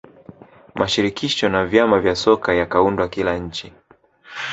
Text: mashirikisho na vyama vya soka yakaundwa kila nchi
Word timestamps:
mashirikisho 0.75 1.47
na 1.49 1.65
vyama 1.65 1.99
vya 1.99 2.15
soka 2.15 2.53
yakaundwa 2.53 3.09
kila 3.09 3.37
nchi 3.37 3.73